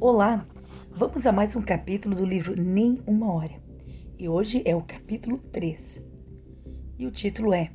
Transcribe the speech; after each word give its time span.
Olá, 0.00 0.46
vamos 0.92 1.26
a 1.26 1.32
mais 1.32 1.56
um 1.56 1.60
capítulo 1.60 2.14
do 2.14 2.24
livro 2.24 2.54
Nem 2.54 3.02
Uma 3.04 3.32
Hora. 3.32 3.60
E 4.16 4.28
hoje 4.28 4.62
é 4.64 4.72
o 4.76 4.80
capítulo 4.80 5.38
3. 5.50 6.00
E 6.96 7.04
o 7.04 7.10
título 7.10 7.52
é 7.52 7.72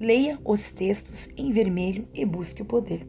Leia 0.00 0.40
os 0.44 0.72
textos 0.72 1.28
em 1.36 1.52
vermelho 1.52 2.08
e 2.12 2.24
busque 2.24 2.62
o 2.62 2.64
poder. 2.64 3.06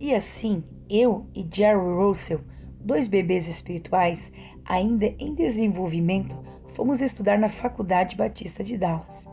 E 0.00 0.14
assim, 0.14 0.64
eu 0.88 1.26
e 1.34 1.46
Jerry 1.52 1.78
Russell, 1.78 2.40
dois 2.80 3.06
bebês 3.06 3.46
espirituais 3.46 4.32
ainda 4.64 5.14
em 5.18 5.34
desenvolvimento, 5.34 6.34
fomos 6.72 7.02
estudar 7.02 7.38
na 7.38 7.50
Faculdade 7.50 8.16
Batista 8.16 8.64
de 8.64 8.78
Dallas 8.78 9.28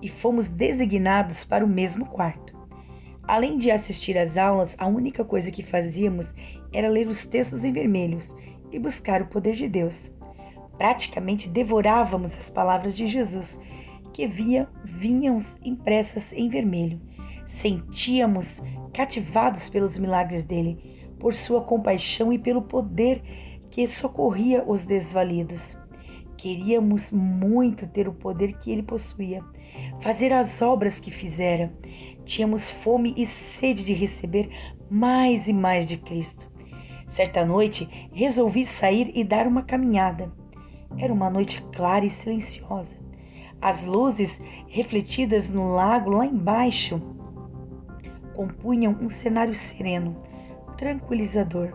e 0.00 0.08
fomos 0.08 0.48
designados 0.48 1.42
para 1.42 1.64
o 1.64 1.68
mesmo 1.68 2.06
quarto. 2.06 2.56
Além 3.24 3.58
de 3.58 3.72
assistir 3.72 4.16
às 4.16 4.38
aulas, 4.38 4.76
a 4.78 4.86
única 4.86 5.24
coisa 5.24 5.50
que 5.50 5.64
fazíamos 5.64 6.32
era 6.72 6.88
ler 6.88 7.08
os 7.08 7.26
textos 7.26 7.64
em 7.64 7.72
vermelhos 7.72 8.36
e 8.70 8.78
buscar 8.78 9.22
o 9.22 9.26
poder 9.26 9.54
de 9.54 9.68
Deus. 9.68 10.14
Praticamente 10.76 11.48
devorávamos 11.48 12.36
as 12.36 12.50
palavras 12.50 12.96
de 12.96 13.06
Jesus, 13.06 13.60
que 14.12 14.26
via, 14.26 14.68
vinham 14.84 15.38
impressas 15.64 16.32
em 16.32 16.48
vermelho. 16.48 17.00
Sentíamos 17.46 18.62
cativados 18.92 19.68
pelos 19.68 19.98
milagres 19.98 20.44
dele, 20.44 21.08
por 21.18 21.34
sua 21.34 21.62
compaixão 21.62 22.32
e 22.32 22.38
pelo 22.38 22.62
poder 22.62 23.22
que 23.70 23.86
socorria 23.88 24.64
os 24.66 24.84
desvalidos. 24.84 25.78
Queríamos 26.36 27.12
muito 27.12 27.86
ter 27.86 28.08
o 28.08 28.12
poder 28.12 28.58
que 28.58 28.70
ele 28.70 28.82
possuía, 28.82 29.42
fazer 30.00 30.32
as 30.32 30.60
obras 30.60 30.98
que 30.98 31.10
fizera. 31.10 31.72
Tínhamos 32.24 32.70
fome 32.70 33.14
e 33.16 33.24
sede 33.24 33.84
de 33.84 33.94
receber 33.94 34.50
mais 34.90 35.48
e 35.48 35.52
mais 35.52 35.88
de 35.88 35.96
Cristo. 35.96 36.51
Certa 37.12 37.44
noite, 37.44 38.08
resolvi 38.10 38.64
sair 38.64 39.12
e 39.14 39.22
dar 39.22 39.46
uma 39.46 39.62
caminhada. 39.62 40.32
Era 40.96 41.12
uma 41.12 41.28
noite 41.28 41.62
clara 41.70 42.06
e 42.06 42.10
silenciosa. 42.10 42.96
As 43.60 43.84
luzes 43.84 44.40
refletidas 44.66 45.50
no 45.50 45.68
lago 45.68 46.08
lá 46.08 46.24
embaixo 46.24 46.98
compunham 48.34 48.96
um 48.98 49.10
cenário 49.10 49.54
sereno, 49.54 50.16
tranquilizador. 50.78 51.74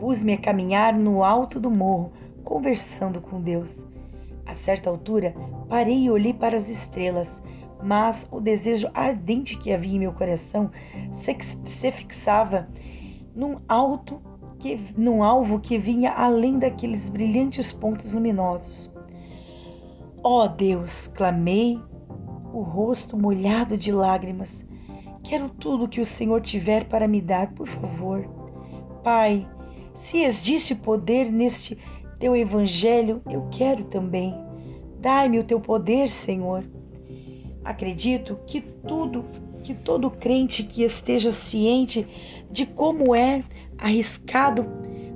Pus-me 0.00 0.32
a 0.32 0.38
caminhar 0.38 0.94
no 0.94 1.22
alto 1.22 1.60
do 1.60 1.70
morro, 1.70 2.12
conversando 2.42 3.20
com 3.20 3.40
Deus. 3.40 3.86
A 4.44 4.56
certa 4.56 4.90
altura, 4.90 5.32
parei 5.68 6.06
e 6.06 6.10
olhei 6.10 6.34
para 6.34 6.56
as 6.56 6.68
estrelas, 6.68 7.40
mas 7.80 8.26
o 8.32 8.40
desejo 8.40 8.90
ardente 8.92 9.56
que 9.56 9.72
havia 9.72 9.94
em 9.94 10.00
meu 10.00 10.12
coração 10.12 10.72
se, 11.12 11.32
fixava 11.92 12.68
num 13.32 13.60
alto 13.68 14.20
que, 14.62 14.78
num 14.96 15.24
alvo 15.24 15.58
que 15.58 15.76
vinha 15.76 16.12
além 16.12 16.56
daqueles 16.56 17.08
brilhantes 17.08 17.72
pontos 17.72 18.12
luminosos. 18.12 18.94
Ó 20.22 20.44
oh 20.44 20.48
Deus, 20.48 21.08
clamei, 21.08 21.80
o 22.54 22.60
rosto 22.60 23.18
molhado 23.18 23.76
de 23.76 23.90
lágrimas. 23.90 24.64
Quero 25.24 25.48
tudo 25.48 25.88
que 25.88 26.00
o 26.00 26.06
Senhor 26.06 26.40
tiver 26.40 26.84
para 26.84 27.08
me 27.08 27.20
dar, 27.20 27.52
por 27.54 27.66
favor. 27.66 28.24
Pai, 29.02 29.48
se 29.94 30.18
existe 30.18 30.76
poder 30.76 31.28
neste 31.32 31.76
teu 32.20 32.36
evangelho, 32.36 33.20
eu 33.28 33.48
quero 33.50 33.82
também. 33.84 34.32
Dai-me 35.00 35.40
o 35.40 35.44
teu 35.44 35.60
poder, 35.60 36.08
Senhor. 36.08 36.62
Acredito 37.64 38.38
que 38.46 38.60
tudo, 38.60 39.24
que 39.64 39.74
todo 39.74 40.08
crente 40.08 40.62
que 40.62 40.84
esteja 40.84 41.32
ciente 41.32 42.06
de 42.48 42.64
como 42.64 43.12
é 43.12 43.42
arriscado 43.78 44.66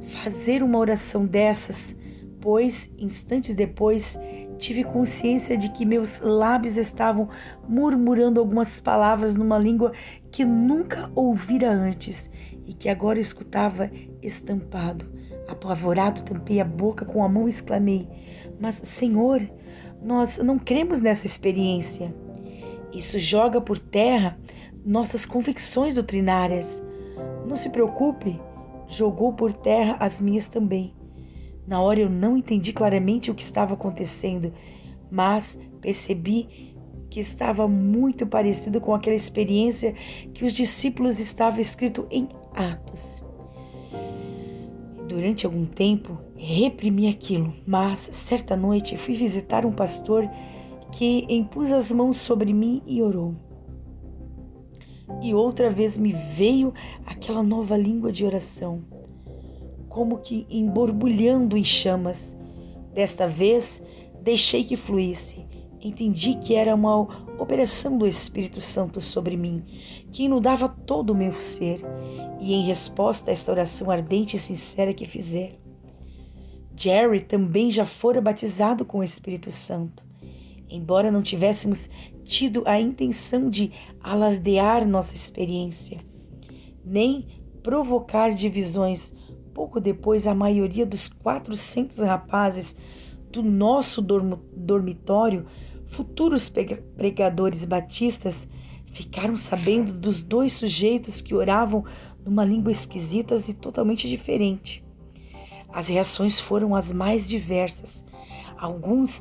fazer 0.08 0.62
uma 0.62 0.78
oração 0.78 1.26
dessas, 1.26 1.96
pois 2.40 2.94
instantes 2.98 3.54
depois 3.54 4.18
tive 4.58 4.84
consciência 4.84 5.56
de 5.56 5.68
que 5.70 5.84
meus 5.84 6.20
lábios 6.20 6.76
estavam 6.76 7.28
murmurando 7.68 8.40
algumas 8.40 8.80
palavras 8.80 9.36
numa 9.36 9.58
língua 9.58 9.92
que 10.30 10.44
nunca 10.44 11.10
ouvira 11.14 11.70
antes 11.70 12.30
e 12.66 12.74
que 12.74 12.88
agora 12.88 13.18
escutava 13.18 13.90
estampado. 14.22 15.06
Apavorado, 15.46 16.22
tampei 16.22 16.60
a 16.60 16.64
boca 16.64 17.04
com 17.04 17.22
a 17.24 17.28
mão 17.28 17.46
e 17.46 17.50
exclamei: 17.50 18.08
Mas, 18.58 18.76
Senhor, 18.76 19.40
nós 20.02 20.38
não 20.38 20.58
cremos 20.58 21.00
nessa 21.00 21.26
experiência. 21.26 22.12
Isso 22.92 23.20
joga 23.20 23.60
por 23.60 23.78
terra 23.78 24.38
nossas 24.84 25.24
convicções 25.24 25.94
doutrinárias. 25.94 26.84
Não 27.46 27.54
se 27.54 27.70
preocupe, 27.70 28.40
jogou 28.88 29.32
por 29.32 29.52
terra 29.52 29.96
as 30.00 30.20
minhas 30.20 30.48
também. 30.48 30.94
Na 31.66 31.80
hora 31.80 32.00
eu 32.00 32.08
não 32.08 32.36
entendi 32.36 32.72
claramente 32.72 33.30
o 33.30 33.34
que 33.34 33.42
estava 33.42 33.74
acontecendo, 33.74 34.52
mas 35.10 35.60
percebi 35.80 36.74
que 37.10 37.20
estava 37.20 37.66
muito 37.66 38.26
parecido 38.26 38.80
com 38.80 38.94
aquela 38.94 39.16
experiência 39.16 39.94
que 40.34 40.44
os 40.44 40.52
discípulos 40.52 41.18
estava 41.18 41.60
escrito 41.60 42.06
em 42.10 42.28
Atos. 42.54 43.24
Durante 45.08 45.46
algum 45.46 45.64
tempo 45.64 46.18
reprimi 46.36 47.08
aquilo, 47.08 47.54
mas 47.66 48.00
certa 48.00 48.56
noite 48.56 48.96
fui 48.96 49.14
visitar 49.14 49.64
um 49.64 49.72
pastor 49.72 50.28
que 50.92 51.26
impôs 51.28 51.72
as 51.72 51.90
mãos 51.90 52.18
sobre 52.18 52.52
mim 52.52 52.82
e 52.86 53.02
orou. 53.02 53.34
E 55.22 55.34
outra 55.34 55.70
vez 55.70 55.96
me 55.96 56.12
veio 56.12 56.74
aquela 57.04 57.42
nova 57.42 57.76
língua 57.76 58.12
de 58.12 58.24
oração, 58.24 58.84
como 59.88 60.18
que 60.18 60.46
emborbulhando 60.50 61.56
em 61.56 61.64
chamas. 61.64 62.36
Desta 62.92 63.26
vez 63.26 63.84
deixei 64.22 64.64
que 64.64 64.76
fluísse. 64.76 65.46
Entendi 65.80 66.34
que 66.34 66.54
era 66.54 66.74
uma 66.74 67.00
operação 67.38 67.96
do 67.96 68.06
Espírito 68.06 68.60
Santo 68.60 69.00
sobre 69.00 69.36
mim, 69.36 69.62
que 70.10 70.24
inundava 70.24 70.68
todo 70.68 71.10
o 71.10 71.14
meu 71.14 71.38
ser 71.38 71.80
e 72.40 72.54
em 72.54 72.66
resposta 72.66 73.30
a 73.30 73.32
esta 73.32 73.52
oração 73.52 73.90
ardente 73.90 74.36
e 74.36 74.38
sincera 74.38 74.92
que 74.92 75.06
fizer. 75.06 75.58
Jerry 76.76 77.20
também 77.20 77.70
já 77.70 77.86
fora 77.86 78.20
batizado 78.20 78.84
com 78.84 78.98
o 78.98 79.04
Espírito 79.04 79.50
Santo. 79.50 80.04
Embora 80.68 81.10
não 81.10 81.22
tivéssemos 81.22 81.88
tido 82.26 82.62
a 82.66 82.78
intenção 82.80 83.48
de 83.48 83.72
alardear 84.00 84.86
nossa 84.86 85.14
experiência, 85.14 86.00
nem 86.84 87.26
provocar 87.62 88.34
divisões, 88.34 89.14
pouco 89.54 89.80
depois 89.80 90.26
a 90.26 90.34
maioria 90.34 90.84
dos 90.84 91.08
400 91.08 92.00
rapazes 92.00 92.76
do 93.30 93.42
nosso 93.42 94.02
dormitório, 94.02 95.46
futuros 95.86 96.52
pregadores 96.96 97.64
batistas, 97.64 98.50
ficaram 98.92 99.36
sabendo 99.36 99.92
dos 99.92 100.22
dois 100.22 100.52
sujeitos 100.52 101.20
que 101.20 101.34
oravam 101.34 101.84
numa 102.24 102.44
língua 102.44 102.72
esquisita 102.72 103.36
e 103.48 103.54
totalmente 103.54 104.08
diferente. 104.08 104.84
As 105.72 105.88
reações 105.88 106.40
foram 106.40 106.74
as 106.74 106.90
mais 106.90 107.28
diversas. 107.28 108.06
Alguns 108.58 109.20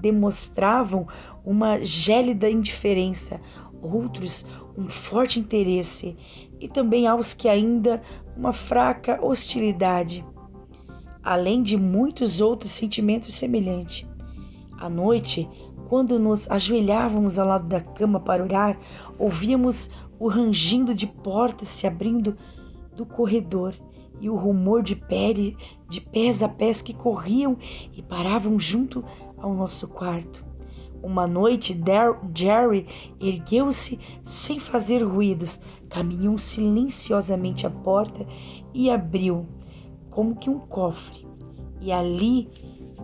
demonstravam 0.00 1.06
uma 1.44 1.82
gélida 1.84 2.50
indiferença, 2.50 3.40
outros 3.80 4.46
um 4.76 4.88
forte 4.88 5.40
interesse 5.40 6.16
e 6.60 6.68
também 6.68 7.06
aos 7.06 7.32
que 7.32 7.48
ainda 7.48 8.02
uma 8.36 8.52
fraca 8.52 9.18
hostilidade, 9.24 10.24
além 11.22 11.62
de 11.62 11.76
muitos 11.76 12.40
outros 12.40 12.70
sentimentos 12.72 13.34
semelhantes. 13.34 14.06
À 14.78 14.90
noite, 14.90 15.48
quando 15.88 16.18
nos 16.18 16.50
ajoelhávamos 16.50 17.38
ao 17.38 17.48
lado 17.48 17.66
da 17.66 17.80
cama 17.80 18.20
para 18.20 18.42
orar, 18.42 18.78
ouvíamos 19.18 19.90
o 20.18 20.28
rangindo 20.28 20.94
de 20.94 21.06
portas 21.06 21.68
se 21.68 21.86
abrindo 21.86 22.36
do 22.94 23.06
corredor 23.06 23.74
e 24.20 24.30
o 24.30 24.36
rumor 24.36 24.82
de, 24.82 24.96
pere, 24.96 25.56
de 25.88 26.00
pés 26.00 26.42
a 26.42 26.48
pés 26.48 26.80
que 26.80 26.94
corriam 26.94 27.56
e 27.92 28.02
paravam 28.02 28.58
junto 28.58 29.04
ao 29.36 29.54
nosso 29.54 29.86
quarto. 29.86 30.44
Uma 31.02 31.26
noite, 31.26 31.78
Jerry 32.34 32.86
ergueu-se 33.20 33.98
sem 34.22 34.58
fazer 34.58 35.02
ruídos, 35.04 35.62
caminhou 35.88 36.38
silenciosamente 36.38 37.66
à 37.66 37.70
porta 37.70 38.26
e 38.74 38.90
abriu, 38.90 39.46
como 40.10 40.34
que 40.34 40.50
um 40.50 40.58
cofre. 40.58 41.26
E 41.80 41.92
ali, 41.92 42.48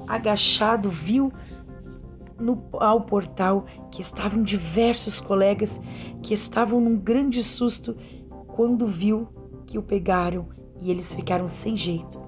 agachado, 0.08 0.90
viu 0.90 1.30
no, 2.40 2.60
ao 2.72 3.02
portal 3.02 3.66
que 3.90 4.00
estavam 4.00 4.42
diversos 4.42 5.20
colegas 5.20 5.80
que 6.22 6.34
estavam 6.34 6.80
num 6.80 6.96
grande 6.96 7.42
susto 7.42 7.96
quando 8.48 8.86
viu 8.86 9.28
que 9.66 9.78
o 9.78 9.82
pegaram 9.82 10.48
e 10.82 10.90
eles 10.90 11.14
ficaram 11.14 11.48
sem 11.48 11.76
jeito. 11.76 12.20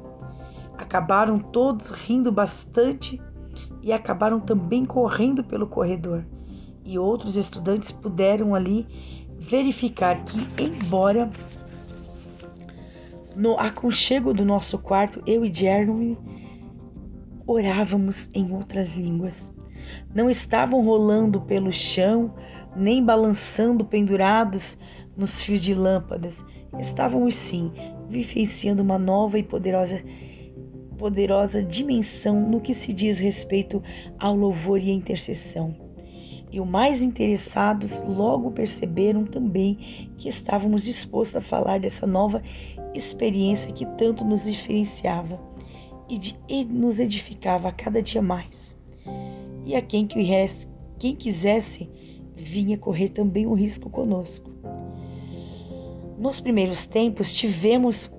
Acabaram 0.78 1.38
todos 1.38 1.90
rindo 1.90 2.30
bastante 2.30 3.20
e 3.82 3.92
acabaram 3.92 4.38
também 4.38 4.84
correndo 4.84 5.42
pelo 5.42 5.66
corredor. 5.66 6.24
E 6.84 6.98
outros 6.98 7.36
estudantes 7.36 7.90
puderam 7.90 8.54
ali 8.54 8.86
verificar 9.38 10.24
que, 10.24 10.48
embora 10.62 11.30
No 13.36 13.58
aconchego 13.58 14.32
do 14.32 14.44
nosso 14.44 14.78
quarto, 14.78 15.20
eu 15.26 15.44
e 15.44 15.52
Jeremy 15.52 16.16
orávamos 17.44 18.30
em 18.32 18.52
outras 18.52 18.96
línguas. 18.96 19.52
Não 20.14 20.30
estavam 20.30 20.84
rolando 20.84 21.40
pelo 21.40 21.72
chão, 21.72 22.32
nem 22.76 23.04
balançando 23.04 23.84
pendurados 23.84 24.78
nos 25.16 25.42
fios 25.42 25.60
de 25.60 25.74
lâmpadas. 25.74 26.44
Estávamos 26.78 27.34
sim 27.34 27.72
vivenciando 28.22 28.82
uma 28.82 28.98
nova 28.98 29.38
e 29.38 29.42
poderosa 29.42 30.02
poderosa 30.96 31.62
dimensão 31.62 32.40
no 32.48 32.60
que 32.60 32.72
se 32.72 32.92
diz 32.92 33.18
respeito 33.18 33.82
ao 34.18 34.34
louvor 34.34 34.80
e 34.80 34.90
à 34.90 34.94
intercessão. 34.94 35.74
E 36.50 36.60
os 36.60 36.68
mais 36.68 37.02
interessados 37.02 38.02
logo 38.04 38.52
perceberam 38.52 39.24
também 39.24 40.08
que 40.16 40.28
estávamos 40.28 40.84
dispostos 40.84 41.36
a 41.36 41.40
falar 41.40 41.80
dessa 41.80 42.06
nova 42.06 42.40
experiência 42.94 43.72
que 43.72 43.84
tanto 43.98 44.24
nos 44.24 44.44
diferenciava 44.44 45.40
e, 46.08 46.16
de, 46.16 46.38
e 46.48 46.64
nos 46.64 47.00
edificava 47.00 47.68
a 47.68 47.72
cada 47.72 48.00
dia 48.00 48.22
mais. 48.22 48.76
E 49.66 49.74
a 49.74 49.82
quem, 49.82 50.06
quem 50.06 51.16
quisesse 51.16 51.90
vinha 52.36 52.78
correr 52.78 53.08
também 53.08 53.46
o 53.46 53.54
risco 53.54 53.90
conosco. 53.90 54.50
Nos 56.18 56.40
primeiros 56.40 56.86
tempos 56.86 57.34
tivemos 57.34 58.12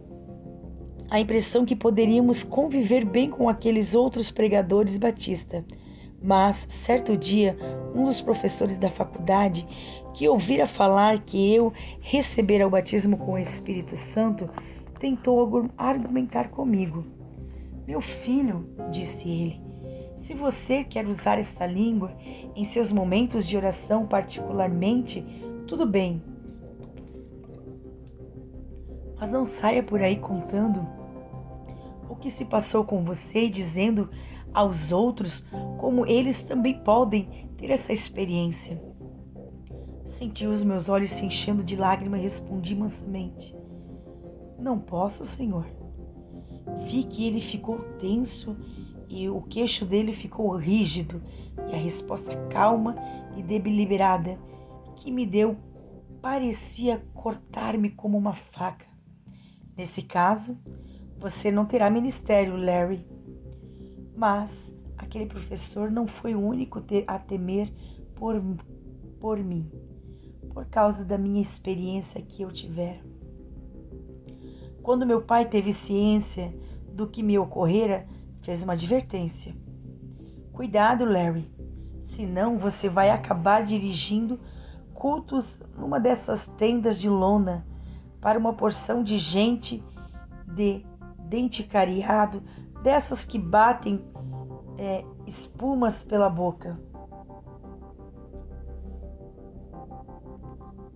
a 1.10 1.20
impressão 1.20 1.66
que 1.66 1.76
poderíamos 1.76 2.44
conviver 2.44 3.06
bem 3.06 3.30
com 3.30 3.48
aqueles 3.48 3.96
outros 3.96 4.32
pregadores 4.32 4.98
batista. 4.98 5.64
Mas, 6.22 6.66
certo 6.70 7.16
dia, 7.16 7.58
um 7.94 8.06
dos 8.06 8.20
professores 8.20 8.78
da 8.78 8.90
faculdade, 8.90 9.68
que 10.14 10.28
ouvira 10.28 10.66
falar 10.66 11.20
que 11.20 11.54
eu 11.54 11.72
recebera 12.02 12.66
o 12.66 12.70
batismo 12.70 13.18
com 13.18 13.34
o 13.34 13.38
Espírito 13.38 13.96
Santo, 13.96 14.50
tentou 15.00 15.70
argumentar 15.78 16.50
comigo. 16.50 17.06
Meu 17.88 18.02
filho, 18.02 18.68
disse 18.92 19.30
ele, 19.30 19.62
se 20.18 20.34
você 20.34 20.84
quer 20.84 21.06
usar 21.06 21.38
esta 21.38 21.68
língua 21.68 22.12
em 22.56 22.66
seus 22.66 22.92
momentos 22.92 23.46
de 23.46 23.56
oração 23.56 24.08
particularmente, 24.08 25.24
tudo 25.68 25.86
bem. 25.86 26.22
Mas 29.26 29.32
não 29.32 29.48
saia 29.48 29.82
por 29.82 30.04
aí 30.04 30.18
contando 30.18 30.88
o 32.08 32.16
que 32.16 32.30
se 32.30 32.46
passou 32.46 32.86
com 32.86 33.04
você 33.04 33.46
e 33.46 33.50
dizendo 33.50 34.08
aos 34.54 34.92
outros 34.92 35.48
como 35.80 36.06
eles 36.06 36.44
também 36.44 36.78
podem 36.84 37.50
ter 37.58 37.72
essa 37.72 37.92
experiência. 37.92 38.80
Senti 40.06 40.46
os 40.46 40.64
meus 40.64 40.90
olhos 40.90 41.10
se 41.10 41.26
enchendo 41.26 41.64
de 41.64 41.76
lágrimas 41.76 42.20
e 42.20 42.22
respondi 42.22 42.76
mansamente: 42.76 43.56
Não 44.60 44.78
posso, 44.78 45.26
Senhor. 45.26 45.66
Vi 46.84 47.04
que 47.06 47.26
ele 47.26 47.42
ficou 47.42 47.80
tenso 47.98 48.56
e 49.10 49.28
o 49.28 49.42
queixo 49.42 49.88
dele 49.88 50.14
ficou 50.14 50.56
rígido, 50.56 51.20
e 51.68 51.74
a 51.74 51.80
resposta 51.80 52.38
calma 52.50 52.96
e 53.36 53.42
deliberada 53.42 54.38
que 54.96 55.10
me 55.10 55.26
deu 55.26 55.58
parecia 56.22 57.04
cortar-me 57.16 57.90
como 57.90 58.20
uma 58.20 58.34
faca. 58.34 58.94
Nesse 59.78 60.02
caso, 60.02 60.58
você 61.18 61.52
não 61.52 61.66
terá 61.66 61.90
ministério, 61.90 62.56
Larry. 62.56 63.06
Mas 64.16 64.78
aquele 64.98 65.26
professor 65.26 65.92
não 65.92 66.08
foi 66.08 66.34
o 66.34 66.40
único 66.40 66.82
a 67.08 67.20
temer 67.20 67.74
por, 68.16 68.42
por 69.20 69.38
mim, 69.38 69.70
por 70.54 70.66
causa 70.66 71.04
da 71.04 71.18
minha 71.18 71.42
experiência 71.42 72.22
que 72.22 72.44
eu 72.44 72.52
tivera. 72.52 73.02
Quando 74.82 75.06
meu 75.06 75.22
pai 75.22 75.50
teve 75.50 75.74
ciência 75.74 76.54
do 76.94 77.08
que 77.08 77.22
me 77.22 77.38
ocorrera, 77.38 78.08
fez 78.42 78.64
uma 78.64 78.74
advertência. 78.74 79.54
Cuidado, 80.54 81.04
Larry, 81.04 81.52
senão 82.02 82.58
você 82.58 82.88
vai 82.88 83.10
acabar 83.10 83.66
dirigindo 83.66 84.40
cultos 84.94 85.62
numa 85.78 86.00
dessas 86.00 86.46
tendas 86.46 86.98
de 87.00 87.10
lona 87.10 87.66
para 88.26 88.40
uma 88.40 88.54
porção 88.54 89.04
de 89.04 89.20
gente 89.20 89.84
de 90.48 90.84
dente 91.30 91.62
cariado, 91.62 92.42
dessas 92.82 93.24
que 93.24 93.38
batem 93.38 94.04
é, 94.80 95.06
espumas 95.28 96.04
pela 96.04 96.28
boca. 96.28 96.76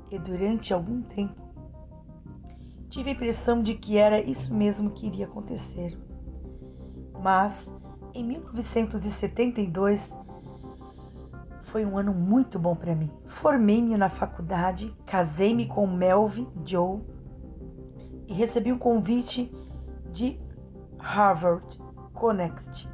E 0.09 0.17
durante 0.17 0.73
algum 0.73 1.03
tempo 1.03 1.39
tive 2.89 3.11
a 3.11 3.13
impressão 3.13 3.61
de 3.61 3.75
que 3.75 3.95
era 3.95 4.19
isso 4.19 4.51
mesmo 4.51 4.89
que 4.89 5.05
iria 5.05 5.27
acontecer. 5.27 5.95
Mas 7.21 7.77
em 8.15 8.23
1972 8.23 10.17
foi 11.61 11.85
um 11.85 11.95
ano 11.95 12.11
muito 12.11 12.57
bom 12.57 12.75
para 12.75 12.95
mim. 12.95 13.11
Formei-me 13.27 13.95
na 13.97 14.09
faculdade, 14.09 14.91
casei-me 15.05 15.67
com 15.67 15.85
Melvin 15.85 16.47
Joe 16.65 17.18
e 18.29 18.33
recebi 18.33 18.71
um 18.71 18.77
convite 18.77 19.51
de 20.11 20.39
Harvard, 20.99 21.65
Connecticut. 22.13 22.87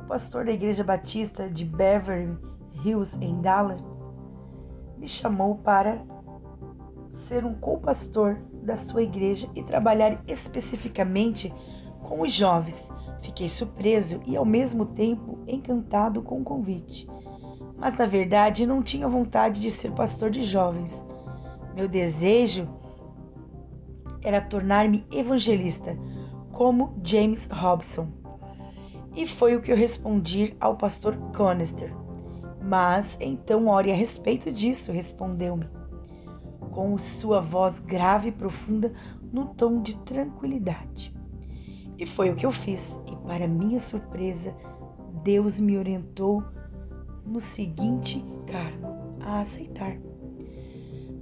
O 0.00 0.06
pastor 0.08 0.44
da 0.44 0.52
Igreja 0.52 0.82
Batista 0.82 1.48
de 1.48 1.64
Beverly 1.64 2.36
Hills, 2.84 3.16
em 3.22 3.40
Dallas, 3.40 3.80
me 4.98 5.08
chamou 5.08 5.54
para 5.56 6.04
ser 7.08 7.44
um 7.44 7.54
co-pastor 7.54 8.36
da 8.64 8.74
sua 8.74 9.02
igreja 9.02 9.48
e 9.54 9.62
trabalhar 9.62 10.20
especificamente 10.26 11.54
com 12.02 12.22
os 12.22 12.32
jovens. 12.32 12.92
Fiquei 13.22 13.48
surpreso 13.48 14.20
e 14.26 14.36
ao 14.36 14.44
mesmo 14.44 14.86
tempo 14.86 15.38
encantado 15.46 16.20
com 16.20 16.40
o 16.40 16.44
convite. 16.44 17.08
Mas 17.76 17.94
na 17.94 18.06
verdade 18.06 18.66
não 18.66 18.82
tinha 18.82 19.08
vontade 19.08 19.60
de 19.60 19.70
ser 19.70 19.92
pastor 19.92 20.30
de 20.30 20.42
jovens. 20.42 21.06
Meu 21.74 21.88
desejo 21.88 22.68
era 24.24 24.40
tornar-me 24.40 25.06
evangelista, 25.12 25.96
como 26.50 26.98
James 27.04 27.48
Robson. 27.52 28.08
E 29.14 29.26
foi 29.26 29.54
o 29.54 29.60
que 29.60 29.70
eu 29.70 29.76
respondi 29.76 30.56
ao 30.58 30.76
pastor 30.76 31.16
Conister. 31.36 31.94
Mas 32.60 33.18
então 33.20 33.68
ore 33.68 33.92
a 33.92 33.94
respeito 33.94 34.50
disso, 34.50 34.90
respondeu-me, 34.90 35.68
com 36.72 36.98
sua 36.98 37.40
voz 37.40 37.78
grave 37.78 38.30
e 38.30 38.32
profunda, 38.32 38.92
no 39.32 39.46
tom 39.46 39.82
de 39.82 39.96
tranquilidade. 39.98 41.14
E 41.98 42.06
foi 42.06 42.30
o 42.30 42.34
que 42.34 42.46
eu 42.46 42.50
fiz, 42.50 43.02
e 43.06 43.14
para 43.26 43.46
minha 43.46 43.78
surpresa, 43.78 44.54
Deus 45.22 45.60
me 45.60 45.76
orientou 45.76 46.42
no 47.24 47.40
seguinte 47.40 48.24
cargo 48.46 48.86
a 49.20 49.40
aceitar. 49.40 49.96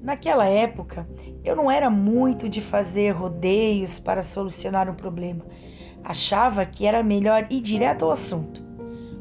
Naquela 0.03 0.47
época, 0.47 1.09
eu 1.45 1.55
não 1.55 1.71
era 1.71 1.89
muito 1.89 2.49
de 2.49 2.61
fazer 2.61 3.13
rodeios 3.13 4.01
para 4.01 4.21
solucionar 4.21 4.91
um 4.91 4.95
problema. 4.95 5.47
Achava 6.03 6.67
que 6.67 6.85
era 6.85 7.05
melhor 7.05 7.47
ir 7.49 7.61
direto 7.61 8.05
ao 8.05 8.11
assunto. 8.11 8.61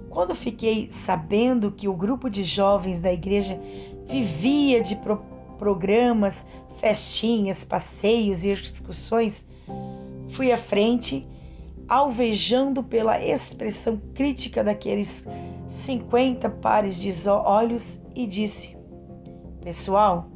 Quando 0.09 0.33
fiquei 0.33 0.89
sabendo 0.89 1.71
que 1.71 1.87
o 1.87 1.93
grupo 1.93 2.31
de 2.31 2.43
jovens 2.43 2.99
da 2.99 3.13
igreja 3.13 3.59
vivia 4.07 4.81
de 4.81 4.95
pro 4.95 5.23
programas, 5.59 6.43
festinhas, 6.77 7.63
passeios 7.63 8.43
e 8.43 8.49
excursões, 8.49 9.47
fui 10.31 10.51
à 10.51 10.57
frente, 10.57 11.27
alvejando 11.87 12.81
pela 12.81 13.23
expressão 13.23 14.01
crítica 14.15 14.63
daqueles 14.63 15.27
50 15.67 16.49
pares 16.49 16.99
de 16.99 17.29
olhos 17.29 18.03
e 18.15 18.25
disse: 18.25 18.75
Pessoal, 19.61 20.30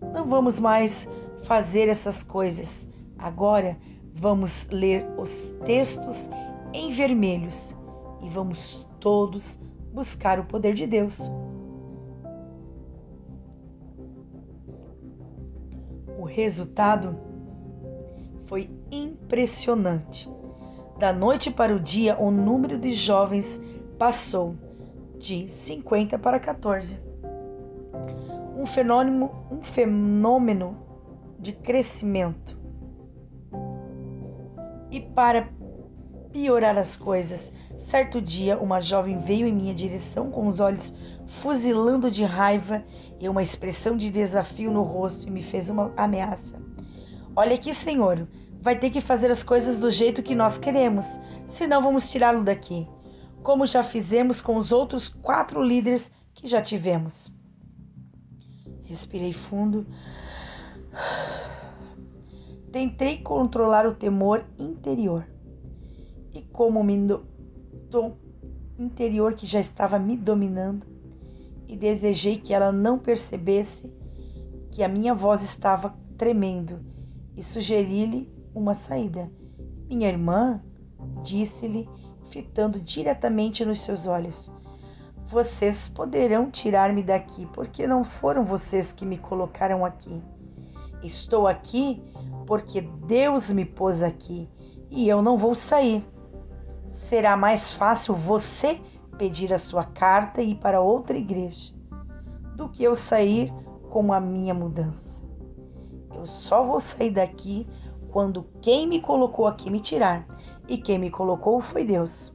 não 0.00 0.26
vamos 0.26 0.58
mais 0.58 1.08
fazer 1.44 1.88
essas 1.88 2.22
coisas. 2.22 2.90
Agora 3.18 3.76
vamos 4.14 4.68
ler 4.70 5.06
os 5.18 5.48
textos 5.64 6.30
em 6.72 6.90
vermelhos 6.90 7.78
e 8.22 8.28
vamos 8.28 8.88
todos 8.98 9.60
buscar 9.92 10.38
o 10.38 10.44
poder 10.44 10.74
de 10.74 10.86
Deus. 10.86 11.30
O 16.18 16.24
resultado 16.24 17.18
foi 18.46 18.70
impressionante. 18.90 20.30
Da 20.98 21.12
noite 21.12 21.50
para 21.50 21.74
o 21.74 21.80
dia, 21.80 22.18
o 22.18 22.30
número 22.30 22.78
de 22.78 22.92
jovens 22.92 23.62
passou 23.98 24.54
de 25.18 25.48
50 25.48 26.18
para 26.18 26.38
14 26.38 27.09
um 28.60 28.66
fenômeno, 28.66 29.30
um 29.50 29.62
fenômeno 29.62 30.76
de 31.38 31.52
crescimento. 31.52 32.60
E 34.90 35.00
para 35.00 35.48
piorar 36.30 36.76
as 36.76 36.94
coisas, 36.94 37.54
certo 37.78 38.20
dia 38.20 38.58
uma 38.58 38.80
jovem 38.80 39.18
veio 39.18 39.46
em 39.46 39.52
minha 39.52 39.74
direção 39.74 40.30
com 40.30 40.46
os 40.46 40.60
olhos 40.60 40.94
fuzilando 41.26 42.10
de 42.10 42.22
raiva 42.22 42.84
e 43.18 43.28
uma 43.28 43.42
expressão 43.42 43.96
de 43.96 44.10
desafio 44.10 44.70
no 44.70 44.82
rosto 44.82 45.28
e 45.28 45.30
me 45.30 45.42
fez 45.42 45.70
uma 45.70 45.90
ameaça. 45.96 46.60
Olha 47.34 47.54
aqui, 47.54 47.72
senhor, 47.72 48.28
vai 48.60 48.78
ter 48.78 48.90
que 48.90 49.00
fazer 49.00 49.30
as 49.30 49.42
coisas 49.42 49.78
do 49.78 49.90
jeito 49.90 50.22
que 50.22 50.34
nós 50.34 50.58
queremos, 50.58 51.06
senão 51.46 51.82
vamos 51.82 52.10
tirá-lo 52.10 52.44
daqui, 52.44 52.86
como 53.42 53.66
já 53.66 53.82
fizemos 53.82 54.42
com 54.42 54.56
os 54.56 54.70
outros 54.70 55.08
quatro 55.08 55.62
líderes 55.62 56.12
que 56.34 56.46
já 56.46 56.60
tivemos. 56.60 57.39
Respirei 58.90 59.32
fundo. 59.32 59.86
Tentei 62.72 63.18
controlar 63.18 63.86
o 63.86 63.94
temor 63.94 64.44
interior. 64.58 65.24
E 66.34 66.42
como 66.42 66.82
me 66.82 66.98
do, 66.98 67.24
do 67.88 68.16
interior 68.76 69.34
que 69.34 69.46
já 69.46 69.60
estava 69.60 69.96
me 69.96 70.16
dominando, 70.16 70.84
e 71.68 71.76
desejei 71.76 72.36
que 72.36 72.52
ela 72.52 72.72
não 72.72 72.98
percebesse 72.98 73.88
que 74.72 74.82
a 74.82 74.88
minha 74.88 75.14
voz 75.14 75.44
estava 75.44 75.94
tremendo 76.18 76.80
e 77.36 77.44
sugeri-lhe 77.44 78.28
uma 78.52 78.74
saída. 78.74 79.30
Minha 79.88 80.08
irmã 80.08 80.60
disse-lhe, 81.22 81.88
fitando 82.28 82.80
diretamente 82.80 83.64
nos 83.64 83.82
seus 83.82 84.08
olhos: 84.08 84.52
Vocês 85.30 85.88
poderão 85.88 86.50
tirar-me 86.50 87.04
daqui, 87.04 87.46
porque 87.52 87.86
não 87.86 88.02
foram 88.02 88.44
vocês 88.44 88.92
que 88.92 89.06
me 89.06 89.16
colocaram 89.16 89.84
aqui. 89.84 90.20
Estou 91.04 91.46
aqui 91.46 92.02
porque 92.46 92.80
Deus 92.80 93.52
me 93.52 93.64
pôs 93.64 94.02
aqui 94.02 94.50
e 94.90 95.08
eu 95.08 95.22
não 95.22 95.38
vou 95.38 95.54
sair. 95.54 96.04
Será 96.88 97.36
mais 97.36 97.72
fácil 97.72 98.14
você 98.14 98.80
pedir 99.16 99.52
a 99.52 99.58
sua 99.58 99.84
carta 99.84 100.42
e 100.42 100.50
ir 100.50 100.56
para 100.56 100.80
outra 100.80 101.16
igreja 101.16 101.72
do 102.56 102.68
que 102.68 102.82
eu 102.82 102.96
sair 102.96 103.52
com 103.88 104.12
a 104.12 104.18
minha 104.18 104.52
mudança. 104.52 105.22
Eu 106.12 106.26
só 106.26 106.64
vou 106.66 106.80
sair 106.80 107.12
daqui 107.12 107.68
quando 108.10 108.48
quem 108.60 108.84
me 108.86 109.00
colocou 109.00 109.46
aqui 109.46 109.70
me 109.70 109.80
tirar, 109.80 110.26
e 110.66 110.76
quem 110.76 110.98
me 110.98 111.10
colocou 111.10 111.60
foi 111.60 111.84
Deus. 111.84 112.34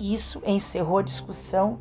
Isso 0.00 0.40
encerrou 0.46 0.98
a 0.98 1.02
discussão 1.02 1.80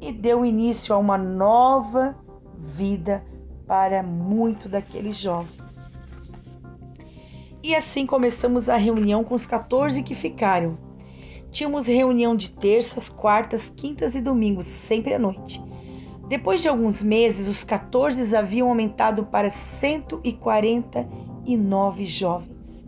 e 0.00 0.10
deu 0.12 0.44
início 0.44 0.94
a 0.94 0.98
uma 0.98 1.16
nova 1.16 2.14
vida 2.58 3.24
para 3.66 4.02
muito 4.02 4.68
daqueles 4.68 5.16
jovens. 5.16 5.88
E 7.62 7.74
assim 7.74 8.04
começamos 8.04 8.68
a 8.68 8.76
reunião 8.76 9.24
com 9.24 9.34
os 9.34 9.46
14 9.46 10.02
que 10.02 10.14
ficaram. 10.14 10.76
Tínhamos 11.50 11.86
reunião 11.86 12.36
de 12.36 12.50
terças, 12.50 13.08
quartas, 13.08 13.70
quintas 13.70 14.14
e 14.14 14.20
domingos, 14.20 14.66
sempre 14.66 15.14
à 15.14 15.18
noite. 15.18 15.64
Depois 16.28 16.60
de 16.60 16.68
alguns 16.68 17.02
meses, 17.02 17.48
os 17.48 17.64
14 17.64 18.36
haviam 18.36 18.68
aumentado 18.68 19.24
para 19.24 19.48
149 19.50 22.04
jovens. 22.04 22.86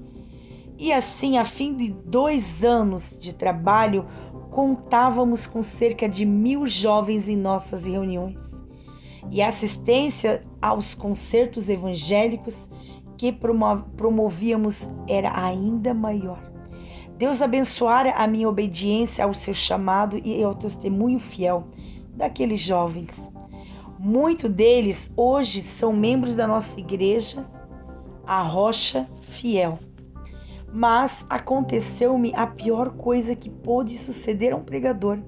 E 0.78 0.92
assim, 0.92 1.38
a 1.38 1.46
fim 1.46 1.74
de 1.74 1.88
dois 1.88 2.62
anos 2.62 3.18
de 3.18 3.34
trabalho, 3.34 4.04
contávamos 4.56 5.46
com 5.46 5.62
cerca 5.62 6.08
de 6.08 6.24
mil 6.24 6.66
jovens 6.66 7.28
em 7.28 7.36
nossas 7.36 7.84
reuniões. 7.84 8.64
E 9.30 9.42
assistência 9.42 10.46
aos 10.62 10.94
concertos 10.94 11.68
evangélicos 11.68 12.70
que 13.18 13.30
promovíamos 13.30 14.90
era 15.06 15.30
ainda 15.38 15.92
maior. 15.92 16.42
Deus 17.18 17.42
abençoara 17.42 18.12
a 18.12 18.26
minha 18.26 18.48
obediência 18.48 19.26
ao 19.26 19.34
seu 19.34 19.52
chamado 19.52 20.18
e 20.24 20.42
ao 20.42 20.54
testemunho 20.54 21.18
fiel 21.20 21.66
daqueles 22.14 22.60
jovens. 22.60 23.30
Muitos 23.98 24.50
deles 24.50 25.12
hoje 25.18 25.60
são 25.60 25.92
membros 25.92 26.34
da 26.34 26.46
nossa 26.46 26.80
igreja, 26.80 27.44
a 28.26 28.40
Rocha 28.40 29.06
Fiel. 29.28 29.78
Mas 30.76 31.24
aconteceu-me 31.30 32.34
a 32.34 32.46
pior 32.46 32.90
coisa 32.90 33.34
que 33.34 33.48
pôde 33.48 33.96
suceder 33.96 34.52
a 34.52 34.56
um 34.56 34.62
pregador. 34.62 35.18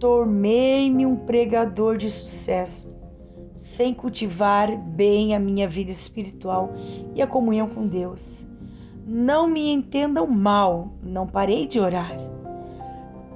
Tornei-me 0.00 1.04
um 1.04 1.14
pregador 1.14 1.98
de 1.98 2.10
sucesso, 2.10 2.90
sem 3.54 3.92
cultivar 3.92 4.74
bem 4.74 5.34
a 5.34 5.38
minha 5.38 5.68
vida 5.68 5.90
espiritual 5.90 6.72
e 7.14 7.20
a 7.20 7.26
comunhão 7.26 7.68
com 7.68 7.86
Deus. 7.86 8.46
Não 9.06 9.46
me 9.46 9.70
entendam 9.70 10.26
mal, 10.26 10.94
não 11.02 11.26
parei 11.26 11.66
de 11.66 11.78
orar. 11.78 12.16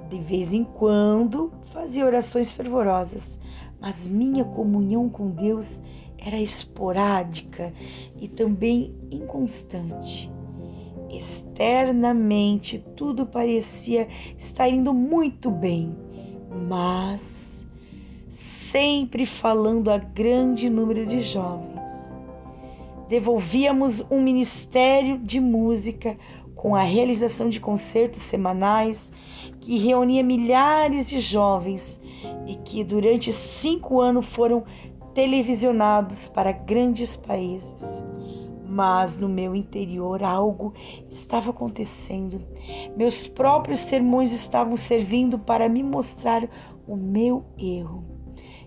De 0.09 0.19
vez 0.21 0.55
em 0.55 0.65
quando 0.65 1.53
fazia 1.71 2.07
orações 2.07 2.51
fervorosas, 2.51 3.39
mas 3.79 4.07
minha 4.07 4.47
comunhão 4.47 5.07
com 5.11 5.29
Deus 5.29 5.83
era 6.17 6.41
esporádica 6.41 7.75
e 8.19 8.27
também 8.27 8.95
inconstante. 9.11 10.40
Externamente 11.13 12.79
tudo 12.97 13.27
parecia 13.27 14.09
estar 14.39 14.69
indo 14.69 14.95
muito 14.95 15.51
bem, 15.51 15.95
mas 16.69 17.67
sempre 18.29 19.27
falando 19.27 19.91
a 19.91 19.99
grande 19.99 20.71
número 20.71 21.05
de 21.05 21.21
jovens. 21.21 21.91
Devolvíamos 23.09 24.05
um 24.09 24.21
ministério 24.21 25.19
de 25.19 25.41
música 25.41 26.17
com 26.55 26.77
a 26.77 26.83
realização 26.83 27.49
de 27.49 27.59
concertos 27.59 28.23
semanais 28.23 29.13
que 29.61 29.79
reunia 29.79 30.23
milhares 30.23 31.09
de 31.09 31.19
jovens 31.19 32.01
e 32.47 32.55
que 32.55 32.85
durante 32.85 33.33
cinco 33.33 33.99
anos 34.01 34.27
foram 34.27 34.65
televisionados 35.13 36.29
para 36.29 36.53
grandes 36.53 37.17
países. 37.17 38.05
Mas 38.71 39.19
no 39.19 39.29
meu 39.29 39.53
interior 39.53 40.23
algo 40.23 40.73
estava 41.11 41.51
acontecendo. 41.51 42.41
Meus 42.97 43.27
próprios 43.27 43.81
sermões 43.81 44.33
estavam 44.33 44.77
servindo 44.77 45.41
para 45.41 45.69
me 45.69 45.83
mostrar 45.83 46.49
o 46.87 46.95
meu 46.95 47.45
erro. 47.59 48.05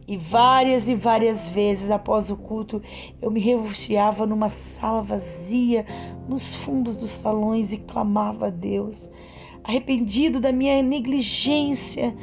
E 0.06 0.18
várias 0.18 0.90
e 0.90 0.96
várias 0.96 1.48
vezes 1.48 1.90
após 1.90 2.30
o 2.30 2.36
culto 2.36 2.82
eu 3.22 3.32
me 3.32 3.40
refugiava 3.40 4.26
numa 4.26 4.50
sala 4.50 5.02
vazia, 5.02 5.86
nos 6.28 6.56
fundos 6.56 6.98
dos 6.98 7.10
salões 7.10 7.72
e 7.72 7.78
clamava 7.78 8.48
a 8.48 8.50
Deus, 8.50 9.10
arrependido 9.64 10.42
da 10.42 10.52
minha 10.52 10.84
negligência, 10.84 12.14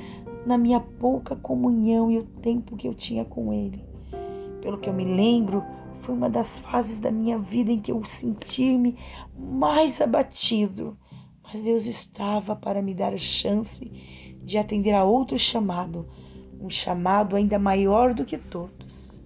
na 0.45 0.59
minha 0.59 0.81
pouca 0.81 1.35
comunhão 1.35 2.11
e 2.11 2.19
o 2.19 2.25
tempo 2.25 2.77
que 2.77 2.87
eu 2.87 2.95
tinha 2.95 3.25
com 3.25 3.51
Ele. 3.51 3.83
Pelo 4.61 4.77
que 4.77 4.91
eu 4.91 4.93
me 4.93 5.05
lembro, 5.05 5.65
foi 6.01 6.15
uma 6.15 6.31
das 6.31 6.59
fases 6.59 6.99
da 6.99 7.11
minha 7.11 7.39
vida 7.39 7.71
em 7.71 7.81
que 7.81 7.93
eu 7.93 8.05
senti-me 8.05 8.97
mais 9.37 10.01
abatido, 10.01 10.99
mas 11.43 11.65
Deus 11.65 11.87
estava 11.87 12.57
para 12.57 12.83
me 12.83 12.95
dar 12.95 13.13
a 13.13 13.19
chance 13.19 13.85
de 14.43 14.59
atender 14.59 14.93
a 14.93 15.05
outro 15.05 15.39
chamado, 15.39 16.09
um 16.61 16.71
chamado 16.71 17.37
ainda 17.37 17.59
maior 17.59 18.15
do 18.15 18.25
que 18.25 18.39
todos. 18.39 19.20